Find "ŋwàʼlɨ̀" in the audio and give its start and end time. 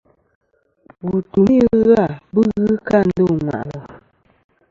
3.41-3.81